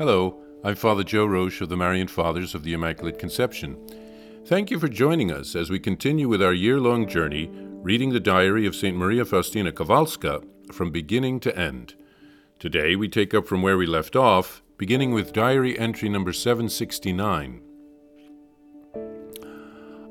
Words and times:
Hello, 0.00 0.42
I'm 0.64 0.76
Father 0.76 1.04
Joe 1.04 1.26
Roche 1.26 1.60
of 1.60 1.68
the 1.68 1.76
Marian 1.76 2.08
Fathers 2.08 2.54
of 2.54 2.64
the 2.64 2.72
Immaculate 2.72 3.18
Conception. 3.18 3.76
Thank 4.46 4.70
you 4.70 4.78
for 4.78 4.88
joining 4.88 5.30
us 5.30 5.54
as 5.54 5.68
we 5.68 5.78
continue 5.78 6.26
with 6.26 6.42
our 6.42 6.54
year 6.54 6.80
long 6.80 7.06
journey 7.06 7.50
reading 7.52 8.08
the 8.08 8.18
diary 8.18 8.64
of 8.64 8.74
St. 8.74 8.96
Maria 8.96 9.26
Faustina 9.26 9.72
Kowalska 9.72 10.42
from 10.72 10.90
beginning 10.90 11.38
to 11.40 11.54
end. 11.54 11.96
Today 12.58 12.96
we 12.96 13.10
take 13.10 13.34
up 13.34 13.46
from 13.46 13.60
where 13.60 13.76
we 13.76 13.84
left 13.84 14.16
off, 14.16 14.62
beginning 14.78 15.12
with 15.12 15.34
diary 15.34 15.78
entry 15.78 16.08
number 16.08 16.32
769. 16.32 17.60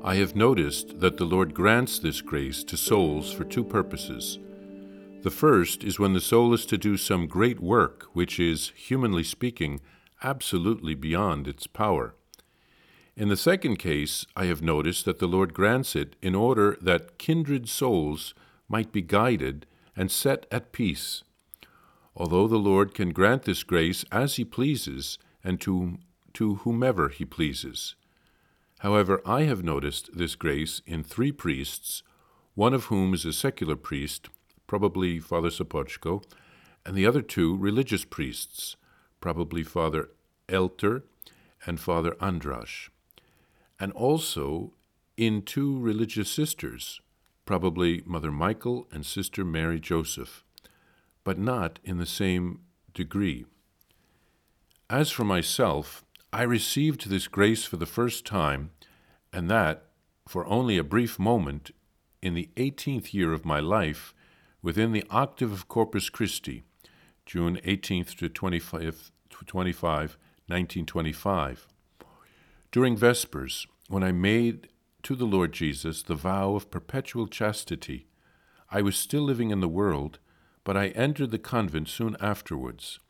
I 0.04 0.14
have 0.14 0.36
noticed 0.36 1.00
that 1.00 1.16
the 1.16 1.24
Lord 1.24 1.52
grants 1.52 1.98
this 1.98 2.20
grace 2.20 2.62
to 2.62 2.76
souls 2.76 3.32
for 3.32 3.42
two 3.42 3.64
purposes. 3.64 4.38
The 5.22 5.30
first 5.30 5.84
is 5.84 5.98
when 5.98 6.14
the 6.14 6.20
soul 6.20 6.54
is 6.54 6.64
to 6.66 6.78
do 6.78 6.96
some 6.96 7.26
great 7.26 7.60
work 7.60 8.04
which 8.14 8.40
is, 8.40 8.72
humanly 8.74 9.22
speaking, 9.22 9.82
absolutely 10.22 10.94
beyond 10.94 11.46
its 11.46 11.66
power. 11.66 12.14
In 13.16 13.28
the 13.28 13.36
second 13.36 13.76
case, 13.76 14.24
I 14.34 14.46
have 14.46 14.62
noticed 14.62 15.04
that 15.04 15.18
the 15.18 15.28
Lord 15.28 15.52
grants 15.52 15.94
it 15.94 16.16
in 16.22 16.34
order 16.34 16.78
that 16.80 17.18
kindred 17.18 17.68
souls 17.68 18.32
might 18.66 18.92
be 18.92 19.02
guided 19.02 19.66
and 19.94 20.10
set 20.10 20.46
at 20.50 20.72
peace. 20.72 21.22
Although 22.16 22.48
the 22.48 22.56
Lord 22.56 22.94
can 22.94 23.12
grant 23.12 23.42
this 23.42 23.62
grace 23.62 24.06
as 24.10 24.36
He 24.36 24.44
pleases 24.44 25.18
and 25.44 25.60
to, 25.60 25.98
to 26.32 26.56
whomever 26.56 27.10
He 27.10 27.26
pleases. 27.26 27.94
However, 28.78 29.20
I 29.26 29.42
have 29.42 29.62
noticed 29.62 30.16
this 30.16 30.34
grace 30.34 30.80
in 30.86 31.04
three 31.04 31.32
priests, 31.32 32.02
one 32.54 32.72
of 32.72 32.84
whom 32.84 33.12
is 33.12 33.26
a 33.26 33.34
secular 33.34 33.76
priest 33.76 34.30
probably 34.70 35.18
Father 35.18 35.48
Sopocko, 35.48 36.22
and 36.86 36.94
the 36.94 37.04
other 37.04 37.22
two 37.22 37.56
religious 37.56 38.04
priests, 38.04 38.76
probably 39.20 39.64
Father 39.64 40.10
Elter 40.48 41.02
and 41.66 41.80
Father 41.80 42.12
Andrasz, 42.20 42.88
and 43.80 43.90
also 43.94 44.72
in 45.16 45.42
two 45.42 45.76
religious 45.80 46.30
sisters, 46.30 47.00
probably 47.46 48.00
Mother 48.06 48.30
Michael 48.30 48.86
and 48.92 49.04
Sister 49.04 49.44
Mary 49.44 49.80
Joseph, 49.80 50.44
but 51.24 51.36
not 51.36 51.80
in 51.82 51.98
the 51.98 52.06
same 52.06 52.60
degree. 52.94 53.46
As 54.88 55.10
for 55.10 55.24
myself, 55.24 56.04
I 56.32 56.42
received 56.42 57.10
this 57.10 57.26
grace 57.26 57.64
for 57.64 57.76
the 57.76 57.86
first 57.98 58.24
time, 58.24 58.70
and 59.32 59.50
that 59.50 59.86
for 60.28 60.46
only 60.46 60.78
a 60.78 60.84
brief 60.84 61.18
moment, 61.18 61.72
in 62.22 62.34
the 62.34 62.50
eighteenth 62.56 63.12
year 63.12 63.32
of 63.32 63.44
my 63.44 63.58
life, 63.58 64.14
within 64.62 64.92
the 64.92 65.04
octave 65.10 65.52
of 65.52 65.68
Corpus 65.68 66.10
Christi, 66.10 66.62
June 67.24 67.58
18th 67.64 68.16
to 68.16 68.28
25th, 68.28 69.10
25, 69.30 70.18
1925. 70.46 71.66
During 72.70 72.96
Vespers, 72.96 73.66
when 73.88 74.02
I 74.02 74.12
made 74.12 74.68
to 75.02 75.16
the 75.16 75.24
Lord 75.24 75.52
Jesus 75.52 76.02
the 76.02 76.14
vow 76.14 76.54
of 76.54 76.70
perpetual 76.70 77.26
chastity, 77.26 78.06
I 78.70 78.82
was 78.82 78.96
still 78.96 79.22
living 79.22 79.50
in 79.50 79.60
the 79.60 79.68
world, 79.68 80.18
but 80.62 80.76
I 80.76 80.88
entered 80.88 81.30
the 81.30 81.38
convent 81.38 81.88
soon 81.88 82.16
afterwards. 82.20 83.00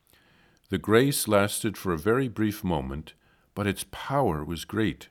The 0.69 0.79
grace 0.79 1.27
lasted 1.27 1.77
for 1.77 1.93
a 1.93 1.99
very 1.99 2.29
brief 2.29 2.63
moment, 2.63 3.15
but 3.55 3.67
its 3.67 3.85
power 3.91 4.45
was 4.45 4.65
great. 4.65 5.09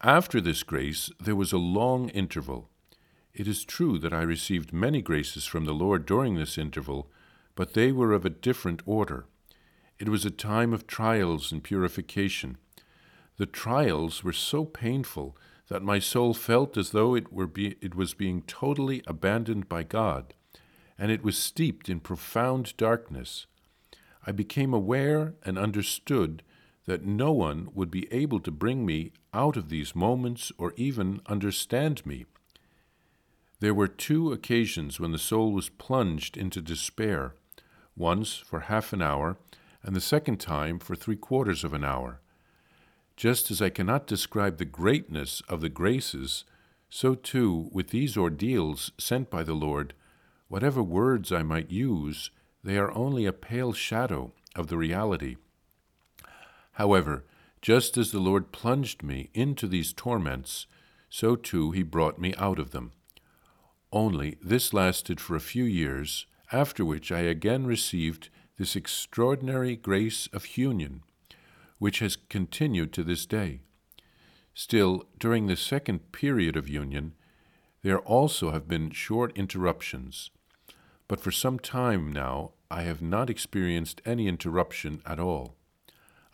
After 0.00 0.40
this 0.40 0.62
grace, 0.62 1.10
there 1.20 1.36
was 1.36 1.52
a 1.52 1.58
long 1.58 2.08
interval 2.10 2.70
it 3.34 3.48
is 3.48 3.64
true 3.64 3.98
that 3.98 4.12
I 4.12 4.22
received 4.22 4.72
many 4.72 5.02
graces 5.02 5.44
from 5.44 5.64
the 5.64 5.74
Lord 5.74 6.06
during 6.06 6.36
this 6.36 6.56
interval, 6.56 7.10
but 7.56 7.74
they 7.74 7.90
were 7.90 8.12
of 8.12 8.24
a 8.24 8.30
different 8.30 8.82
order. 8.86 9.26
It 9.98 10.08
was 10.08 10.24
a 10.24 10.30
time 10.30 10.72
of 10.72 10.86
trials 10.86 11.50
and 11.50 11.62
purification. 11.62 12.58
The 13.36 13.46
trials 13.46 14.22
were 14.22 14.32
so 14.32 14.64
painful 14.64 15.36
that 15.68 15.82
my 15.82 15.98
soul 15.98 16.34
felt 16.34 16.76
as 16.76 16.90
though 16.90 17.14
it, 17.14 17.32
were 17.32 17.46
be, 17.46 17.76
it 17.80 17.94
was 17.94 18.14
being 18.14 18.42
totally 18.42 19.02
abandoned 19.06 19.68
by 19.68 19.82
God, 19.82 20.34
and 20.96 21.10
it 21.10 21.24
was 21.24 21.36
steeped 21.36 21.88
in 21.88 22.00
profound 22.00 22.76
darkness. 22.76 23.46
I 24.26 24.32
became 24.32 24.72
aware 24.72 25.34
and 25.44 25.58
understood 25.58 26.42
that 26.86 27.04
no 27.04 27.32
one 27.32 27.68
would 27.74 27.90
be 27.90 28.12
able 28.12 28.40
to 28.40 28.50
bring 28.50 28.86
me 28.86 29.12
out 29.32 29.56
of 29.56 29.70
these 29.70 29.96
moments 29.96 30.52
or 30.58 30.72
even 30.76 31.20
understand 31.26 32.04
me. 32.06 32.26
There 33.64 33.72
were 33.72 33.88
two 33.88 34.30
occasions 34.30 35.00
when 35.00 35.12
the 35.12 35.18
soul 35.18 35.50
was 35.50 35.70
plunged 35.70 36.36
into 36.36 36.60
despair 36.60 37.34
once 37.96 38.36
for 38.36 38.60
half 38.60 38.92
an 38.92 39.00
hour, 39.00 39.38
and 39.82 39.96
the 39.96 40.02
second 40.02 40.38
time 40.38 40.78
for 40.78 40.94
three 40.94 41.16
quarters 41.16 41.64
of 41.64 41.72
an 41.72 41.82
hour. 41.82 42.20
Just 43.16 43.50
as 43.50 43.62
I 43.62 43.70
cannot 43.70 44.06
describe 44.06 44.58
the 44.58 44.66
greatness 44.66 45.40
of 45.48 45.62
the 45.62 45.70
graces, 45.70 46.44
so 46.90 47.14
too, 47.14 47.70
with 47.72 47.88
these 47.88 48.18
ordeals 48.18 48.92
sent 48.98 49.30
by 49.30 49.42
the 49.42 49.54
Lord, 49.54 49.94
whatever 50.48 50.82
words 50.82 51.32
I 51.32 51.42
might 51.42 51.70
use, 51.70 52.30
they 52.62 52.76
are 52.76 52.92
only 52.92 53.24
a 53.24 53.32
pale 53.32 53.72
shadow 53.72 54.34
of 54.54 54.66
the 54.66 54.76
reality. 54.76 55.36
However, 56.72 57.24
just 57.62 57.96
as 57.96 58.10
the 58.12 58.20
Lord 58.20 58.52
plunged 58.52 59.02
me 59.02 59.30
into 59.32 59.66
these 59.66 59.94
torments, 59.94 60.66
so 61.08 61.34
too 61.34 61.70
he 61.70 61.82
brought 61.82 62.18
me 62.18 62.34
out 62.36 62.58
of 62.58 62.72
them. 62.72 62.92
Only 63.94 64.38
this 64.42 64.72
lasted 64.72 65.20
for 65.20 65.36
a 65.36 65.40
few 65.40 65.62
years, 65.62 66.26
after 66.50 66.84
which 66.84 67.12
I 67.12 67.20
again 67.20 67.64
received 67.64 68.28
this 68.58 68.74
extraordinary 68.74 69.76
grace 69.76 70.28
of 70.32 70.58
union, 70.58 71.04
which 71.78 72.00
has 72.00 72.16
continued 72.16 72.92
to 72.94 73.04
this 73.04 73.24
day. 73.24 73.60
Still, 74.52 75.04
during 75.16 75.46
the 75.46 75.54
second 75.54 76.10
period 76.10 76.56
of 76.56 76.68
union, 76.68 77.14
there 77.82 78.00
also 78.00 78.50
have 78.50 78.66
been 78.66 78.90
short 78.90 79.30
interruptions, 79.38 80.32
but 81.06 81.20
for 81.20 81.30
some 81.30 81.60
time 81.60 82.10
now 82.10 82.50
I 82.72 82.82
have 82.82 83.00
not 83.00 83.30
experienced 83.30 84.02
any 84.04 84.26
interruption 84.26 85.02
at 85.06 85.20
all. 85.20 85.54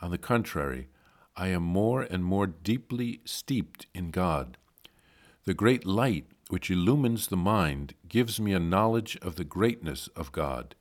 On 0.01 0.11
the 0.11 0.17
contrary, 0.17 0.89
I 1.37 1.49
am 1.49 1.63
more 1.63 2.01
and 2.01 2.25
more 2.25 2.47
deeply 2.47 3.21
steeped 3.27 3.85
in 3.93 4.13
God. 4.13 4.57
The 5.45 5.53
great 5.53 5.85
light 5.85 6.27
which 6.51 6.69
illumines 6.69 7.29
the 7.29 7.37
mind 7.37 7.95
gives 8.09 8.41
me 8.41 8.53
a 8.53 8.59
knowledge 8.59 9.17
of 9.23 9.37
the 9.37 9.45
greatness 9.45 10.09
of 10.17 10.33
God. 10.33 10.75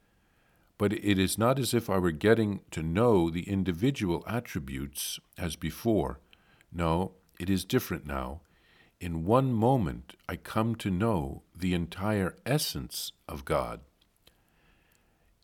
But 0.79 0.93
it 0.93 1.19
is 1.19 1.37
not 1.37 1.59
as 1.59 1.75
if 1.75 1.91
I 1.91 1.99
were 1.99 2.11
getting 2.11 2.61
to 2.71 2.81
know 2.81 3.29
the 3.29 3.47
individual 3.47 4.23
attributes 4.27 5.19
as 5.37 5.55
before. 5.55 6.19
No, 6.71 7.11
it 7.39 7.51
is 7.51 7.65
different 7.65 8.07
now. 8.07 8.41
In 8.99 9.25
one 9.25 9.53
moment, 9.53 10.15
I 10.27 10.37
come 10.37 10.73
to 10.75 10.89
know 10.89 11.43
the 11.55 11.75
entire 11.75 12.35
essence 12.47 13.11
of 13.27 13.45
God. 13.45 13.81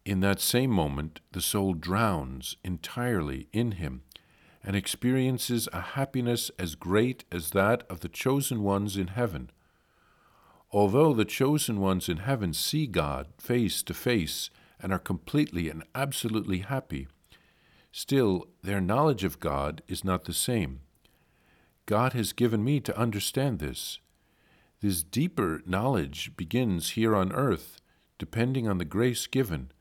In 0.06 0.22
that 0.22 0.42
same 0.42 0.72
moment, 0.72 1.22
the 1.34 1.42
soul 1.42 1.76
drowns 1.76 2.58
entirely 2.64 3.48
in 3.54 3.74
Him 3.74 4.02
and 4.64 4.76
experiences 4.76 5.70
a 5.72 5.82
happiness 5.82 6.50
as 6.58 6.74
great 6.74 7.26
as 7.32 7.52
that 7.52 7.84
of 7.92 8.00
the 8.00 8.10
chosen 8.10 8.64
ones 8.64 8.98
in 8.98 9.08
heaven 9.10 9.52
Although 10.76 11.14
the 11.14 11.24
chosen 11.24 11.80
ones 11.80 12.10
in 12.10 12.18
heaven 12.18 12.52
see 12.52 12.86
God 12.86 13.28
face 13.38 13.82
to 13.84 13.94
face 13.94 14.50
and 14.78 14.92
are 14.92 15.00
completely 15.00 15.70
and 15.70 15.86
absolutely 15.96 16.60
happy, 16.60 17.08
still 17.94 18.50
their 18.62 18.82
knowledge 18.82 19.24
of 19.24 19.40
God 19.40 19.82
is 19.88 20.04
not 20.04 20.26
the 20.26 20.34
same. 20.34 20.82
God 21.86 22.12
has 22.12 22.34
given 22.34 22.62
me 22.62 22.82
to 22.82 23.00
understand 23.00 23.60
this. 23.60 24.00
This 24.82 25.02
deeper 25.02 25.62
knowledge 25.66 26.36
begins 26.36 26.90
here 26.90 27.16
on 27.16 27.32
earth, 27.32 27.80
depending 28.18 28.68
on 28.68 28.78
the 28.78 28.84
grace 28.84 29.28
given, 29.28 29.72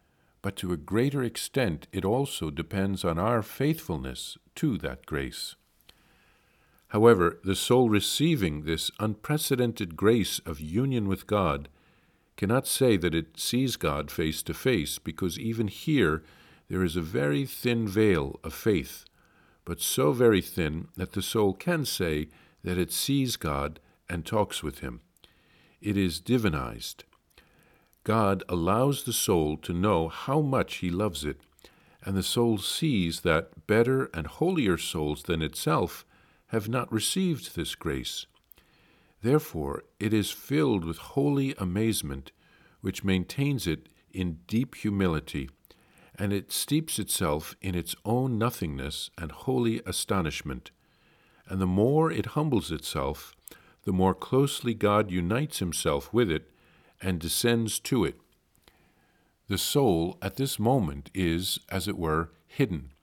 but 0.43 0.55
to 0.59 0.73
a 0.73 0.77
greater 0.77 1.25
extent 1.25 1.89
it 1.91 2.05
also 2.05 2.51
depends 2.51 3.05
on 3.05 3.19
our 3.19 3.43
faithfulness 3.43 4.39
to 4.55 4.79
that 4.79 5.07
grace. 5.07 5.57
However, 6.89 7.41
the 7.43 7.57
soul 7.57 7.89
receiving 7.89 8.63
this 8.63 8.91
unprecedented 9.01 9.97
grace 9.97 10.39
of 10.41 10.61
union 10.61 11.09
with 11.09 11.27
God 11.27 11.69
cannot 12.37 12.67
say 12.67 12.97
that 12.97 13.15
it 13.15 13.39
sees 13.39 13.77
God 13.77 14.11
face 14.11 14.43
to 14.43 14.55
face, 14.55 14.99
because 14.99 15.39
even 15.39 15.69
here 15.69 16.23
there 16.69 16.85
is 16.85 16.97
a 16.97 17.03
very 17.03 17.45
thin 17.47 17.87
veil 17.87 18.39
of 18.43 18.55
faith, 18.55 19.05
but 19.65 19.81
so 19.81 20.13
very 20.13 20.41
thin 20.41 20.89
that 20.97 21.13
the 21.13 21.23
soul 21.23 21.53
can 21.53 21.85
say 21.85 22.29
that 22.63 22.79
it 22.79 22.93
sees 22.93 23.37
God 23.37 23.81
and 24.09 24.25
talks 24.25 24.63
with 24.63 24.81
Him. 24.81 25.01
It 25.81 25.97
is 25.97 26.21
divinized. 26.21 27.05
God 28.05 28.43
allows 28.49 29.05
the 29.05 29.13
soul 29.13 29.57
to 29.59 29.73
know 29.73 30.09
how 30.09 30.41
much 30.41 30.77
He 30.77 30.91
loves 30.91 31.25
it, 31.25 31.41
and 32.03 32.17
the 32.17 32.23
soul 32.23 32.59
sees 32.59 33.21
that 33.21 33.67
better 33.67 34.11
and 34.13 34.27
holier 34.27 34.77
souls 34.77 35.23
than 35.23 35.41
itself 35.41 36.05
have 36.49 36.69
not 36.69 36.93
received 36.93 37.55
this 37.55 37.75
grace. 37.75 38.27
Therefore, 39.23 39.85
it 39.99 40.13
is 40.13 40.31
filled 40.31 40.85
with 40.85 40.99
holy 40.99 41.55
amazement, 41.59 42.33
which 42.81 43.05
maintains 43.05 43.67
it 43.67 43.89
in 44.13 44.41
deep 44.47 44.75
humility, 44.77 45.49
and 46.17 46.33
it 46.33 46.53
steeps 46.53 46.99
itself 46.99 47.57
in 47.61 47.75
its 47.75 47.97
own 48.05 48.39
nothingness 48.39 49.11
and 49.19 49.33
holy 49.33 49.81
astonishment. 49.87 50.71
And 51.49 51.61
the 51.61 51.67
more 51.67 52.11
it 52.13 52.27
humbles 52.27 52.71
itself, 52.71 53.35
the 53.85 53.93
more 53.93 54.15
closely 54.15 54.75
God 54.75 55.11
unites 55.11 55.59
himself 55.59 56.13
with 56.13 56.31
it 56.31 56.51
and 57.03 57.19
descends 57.19 57.79
to 57.81 58.05
it. 58.05 58.17
The 59.49 59.59
soul 59.59 60.17
at 60.23 60.37
this 60.37 60.59
moment 60.59 61.11
is, 61.13 61.59
as 61.69 61.87
it 61.87 61.99
were, 61.99 62.31
hidden. 62.47 62.94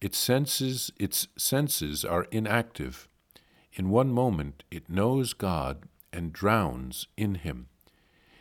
Its 0.00 0.18
senses, 0.18 0.90
its 0.98 1.28
senses 1.36 2.04
are 2.04 2.24
inactive. 2.30 3.08
In 3.72 3.88
one 3.90 4.10
moment 4.10 4.62
it 4.70 4.90
knows 4.90 5.32
God 5.32 5.84
and 6.12 6.32
drowns 6.32 7.06
in 7.16 7.36
him. 7.36 7.68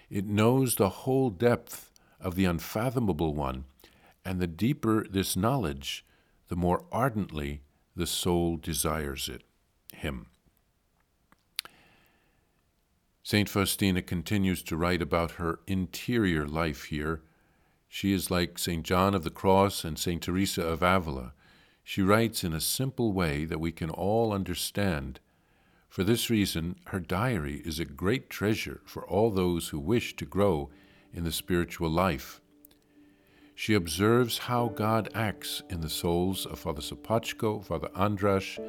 It 0.10 0.26
knows 0.26 0.76
the 0.76 0.90
whole 0.90 1.30
depth 1.30 1.92
of 2.20 2.36
the 2.36 2.46
unfathomable 2.46 3.34
one, 3.34 3.66
and 4.24 4.40
the 4.40 4.48
deeper 4.48 5.06
this 5.10 5.36
knowledge, 5.36 6.06
the 6.48 6.56
more 6.56 6.86
ardently 6.92 7.62
the 7.96 8.08
soul 8.08 8.58
desires 8.58 9.30
it, 9.30 9.44
him. 9.94 10.28
St. 13.24 13.50
Faustina 13.50 14.02
continues 14.02 14.62
to 14.64 14.78
write 14.78 15.02
about 15.02 15.32
her 15.32 15.60
interior 15.68 16.48
life 16.48 16.86
here. 16.86 17.24
She 17.88 18.14
is 18.14 18.30
like 18.30 18.60
St. 18.60 18.84
John 18.84 19.16
of 19.16 19.24
the 19.24 19.30
Cross 19.32 19.84
and 19.84 19.98
St. 19.98 20.22
Teresa 20.22 20.62
of 20.62 20.84
Avila. 20.84 21.34
She 21.86 22.02
writes 22.02 22.44
in 22.44 22.52
a 22.52 22.60
simple 22.60 23.14
way 23.14 23.46
that 23.46 23.62
we 23.62 23.72
can 23.72 23.90
all 23.90 24.34
understand. 24.34 25.22
For 25.88 26.04
this 26.04 26.30
reason, 26.30 26.76
her 26.88 27.00
diary 27.00 27.62
is 27.64 27.80
a 27.80 27.86
great 27.86 28.30
treasure 28.30 28.82
for 28.84 29.08
all 29.08 29.32
those 29.32 29.70
who 29.70 29.80
wish 29.80 30.18
to 30.18 30.26
grow 30.26 30.70
in 31.14 31.24
the 31.24 31.32
spiritual 31.32 31.90
life. 31.90 32.42
She 33.56 33.74
observes 33.74 34.40
how 34.40 34.68
God 34.68 35.08
acts 35.16 35.64
in 35.70 35.80
the 35.80 35.90
souls 35.90 36.46
of 36.46 36.60
Father 36.60 36.82
Sopocko, 36.82 37.64
Father 37.64 37.88
Andrasz, 37.96 38.60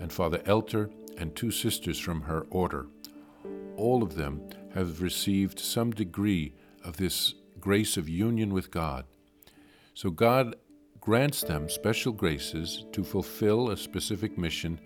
and 0.00 0.10
Father 0.10 0.38
Elter, 0.46 0.90
and 1.18 1.36
two 1.36 1.50
sisters 1.50 1.98
from 1.98 2.22
her 2.22 2.46
order 2.48 2.86
all 3.80 4.02
of 4.02 4.14
them 4.14 4.42
have 4.74 5.00
received 5.00 5.58
some 5.58 5.90
degree 5.90 6.52
of 6.84 6.98
this 6.98 7.34
grace 7.58 7.96
of 7.96 8.08
union 8.08 8.52
with 8.52 8.70
God. 8.70 9.06
So 9.94 10.10
God 10.10 10.54
grants 11.00 11.40
them 11.40 11.68
special 11.68 12.12
graces 12.12 12.84
to 12.92 13.02
fulfill 13.02 13.70
a 13.70 13.76
specific 13.76 14.36
mission 14.36 14.78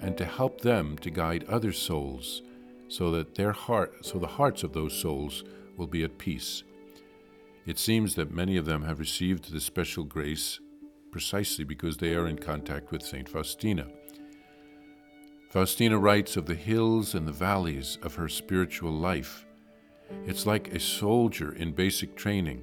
and 0.00 0.16
to 0.16 0.24
help 0.24 0.60
them 0.60 0.96
to 0.98 1.10
guide 1.10 1.44
other 1.48 1.72
souls 1.72 2.42
so 2.88 3.10
that 3.10 3.34
their 3.34 3.52
heart 3.52 4.04
so 4.04 4.18
the 4.18 4.26
hearts 4.26 4.62
of 4.62 4.72
those 4.72 4.98
souls 4.98 5.44
will 5.76 5.86
be 5.86 6.02
at 6.02 6.18
peace. 6.18 6.64
It 7.66 7.78
seems 7.78 8.14
that 8.14 8.32
many 8.32 8.56
of 8.56 8.64
them 8.64 8.82
have 8.82 8.98
received 8.98 9.52
this 9.52 9.64
special 9.64 10.04
grace 10.04 10.58
precisely 11.12 11.64
because 11.64 11.96
they 11.96 12.14
are 12.14 12.26
in 12.26 12.38
contact 12.38 12.90
with 12.90 13.02
Saint 13.02 13.28
Faustina. 13.28 13.86
Faustina 15.50 15.98
writes 15.98 16.36
of 16.36 16.46
the 16.46 16.54
hills 16.54 17.14
and 17.14 17.26
the 17.26 17.32
valleys 17.32 17.98
of 18.02 18.14
her 18.14 18.28
spiritual 18.28 18.92
life. 18.92 19.44
It's 20.24 20.46
like 20.46 20.68
a 20.68 20.80
soldier 20.80 21.52
in 21.52 21.72
basic 21.72 22.16
training. 22.16 22.62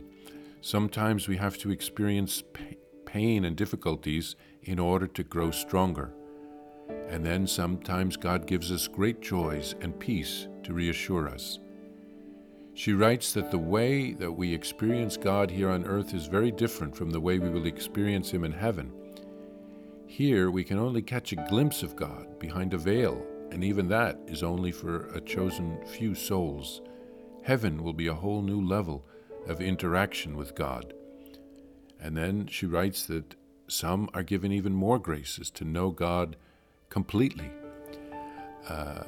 Sometimes 0.61 1.27
we 1.27 1.37
have 1.37 1.57
to 1.59 1.71
experience 1.71 2.43
pain 3.07 3.45
and 3.45 3.55
difficulties 3.55 4.35
in 4.63 4.77
order 4.77 5.07
to 5.07 5.23
grow 5.23 5.49
stronger. 5.49 6.13
And 7.09 7.25
then 7.25 7.47
sometimes 7.47 8.17
God 8.17 8.45
gives 8.45 8.71
us 8.71 8.87
great 8.87 9.21
joys 9.21 9.73
and 9.81 9.99
peace 9.99 10.47
to 10.63 10.73
reassure 10.73 11.27
us. 11.27 11.59
She 12.75 12.93
writes 12.93 13.33
that 13.33 13.49
the 13.49 13.57
way 13.57 14.13
that 14.13 14.31
we 14.31 14.53
experience 14.53 15.17
God 15.17 15.49
here 15.49 15.71
on 15.71 15.85
earth 15.85 16.13
is 16.13 16.27
very 16.27 16.51
different 16.51 16.95
from 16.95 17.09
the 17.09 17.19
way 17.19 17.39
we 17.39 17.49
will 17.49 17.65
experience 17.65 18.29
Him 18.29 18.43
in 18.43 18.51
heaven. 18.51 18.91
Here 20.05 20.51
we 20.51 20.63
can 20.63 20.77
only 20.77 21.01
catch 21.01 21.31
a 21.31 21.47
glimpse 21.49 21.81
of 21.81 21.95
God 21.95 22.37
behind 22.37 22.73
a 22.73 22.77
veil, 22.77 23.25
and 23.51 23.63
even 23.63 23.87
that 23.87 24.19
is 24.27 24.43
only 24.43 24.71
for 24.71 25.07
a 25.07 25.21
chosen 25.21 25.79
few 25.87 26.13
souls. 26.13 26.81
Heaven 27.43 27.83
will 27.83 27.93
be 27.93 28.07
a 28.07 28.13
whole 28.13 28.41
new 28.41 28.61
level 28.61 29.05
of 29.47 29.61
interaction 29.61 30.35
with 30.37 30.53
God. 30.53 30.93
And 31.99 32.15
then 32.15 32.47
she 32.47 32.65
writes 32.65 33.05
that 33.07 33.35
some 33.67 34.09
are 34.13 34.23
given 34.23 34.51
even 34.51 34.73
more 34.73 34.99
graces 34.99 35.49
to 35.51 35.65
know 35.65 35.91
God 35.91 36.35
completely. 36.89 37.51
Uh, 38.67 39.03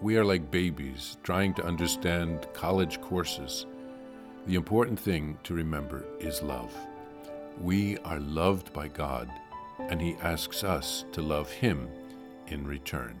we 0.00 0.16
are 0.16 0.24
like 0.24 0.50
babies 0.50 1.16
trying 1.22 1.54
to 1.54 1.64
understand 1.64 2.46
college 2.52 3.00
courses. 3.00 3.66
The 4.46 4.54
important 4.54 5.00
thing 5.00 5.38
to 5.44 5.54
remember 5.54 6.04
is 6.20 6.42
love. 6.42 6.72
We 7.60 7.98
are 7.98 8.20
loved 8.20 8.72
by 8.72 8.88
God 8.88 9.30
and 9.78 10.00
he 10.00 10.16
asks 10.22 10.64
us 10.64 11.04
to 11.12 11.22
love 11.22 11.50
him 11.50 11.88
in 12.48 12.66
return. 12.66 13.20